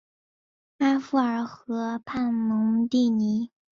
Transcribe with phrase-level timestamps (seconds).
[0.79, 3.51] 阿夫尔河畔蒙蒂尼。